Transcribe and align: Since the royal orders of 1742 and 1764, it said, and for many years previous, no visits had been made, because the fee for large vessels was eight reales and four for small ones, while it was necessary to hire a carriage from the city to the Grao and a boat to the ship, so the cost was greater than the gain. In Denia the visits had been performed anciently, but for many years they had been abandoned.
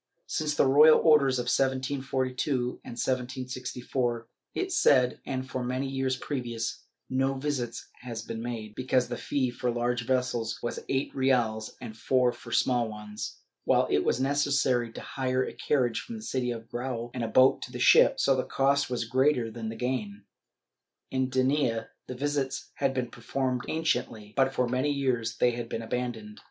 Since 0.25 0.55
the 0.55 0.65
royal 0.65 0.97
orders 0.97 1.37
of 1.37 1.43
1742 1.43 2.81
and 2.83 2.93
1764, 2.93 4.27
it 4.55 4.71
said, 4.71 5.19
and 5.27 5.47
for 5.47 5.63
many 5.63 5.87
years 5.87 6.17
previous, 6.17 6.85
no 7.07 7.35
visits 7.35 7.87
had 7.99 8.19
been 8.27 8.41
made, 8.41 8.73
because 8.73 9.09
the 9.09 9.15
fee 9.15 9.51
for 9.51 9.69
large 9.69 10.07
vessels 10.07 10.57
was 10.63 10.83
eight 10.89 11.13
reales 11.13 11.77
and 11.79 11.95
four 11.95 12.31
for 12.31 12.51
small 12.51 12.89
ones, 12.89 13.41
while 13.65 13.85
it 13.91 14.03
was 14.03 14.19
necessary 14.19 14.91
to 14.91 15.01
hire 15.01 15.43
a 15.45 15.53
carriage 15.53 16.01
from 16.01 16.15
the 16.15 16.23
city 16.23 16.51
to 16.51 16.57
the 16.57 16.65
Grao 16.65 17.11
and 17.13 17.23
a 17.23 17.27
boat 17.27 17.61
to 17.61 17.71
the 17.71 17.77
ship, 17.77 18.19
so 18.19 18.35
the 18.35 18.43
cost 18.43 18.89
was 18.89 19.05
greater 19.05 19.51
than 19.51 19.69
the 19.69 19.75
gain. 19.75 20.23
In 21.11 21.29
Denia 21.29 21.89
the 22.07 22.15
visits 22.15 22.71
had 22.73 22.95
been 22.95 23.11
performed 23.11 23.65
anciently, 23.69 24.33
but 24.35 24.51
for 24.51 24.67
many 24.67 24.91
years 24.91 25.37
they 25.37 25.51
had 25.51 25.69
been 25.69 25.83
abandoned. 25.83 26.39